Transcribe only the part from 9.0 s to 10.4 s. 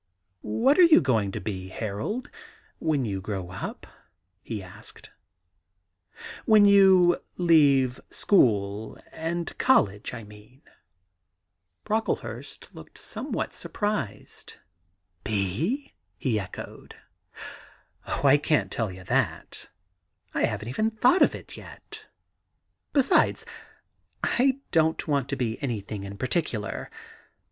and college, I